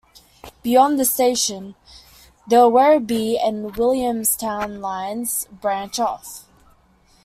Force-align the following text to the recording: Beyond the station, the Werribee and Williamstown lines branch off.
Beyond 0.63 0.99
the 0.99 1.05
station, 1.05 1.75
the 2.47 2.67
Werribee 2.67 3.37
and 3.39 3.75
Williamstown 3.77 4.81
lines 4.81 5.45
branch 5.59 5.99
off. 5.99 6.47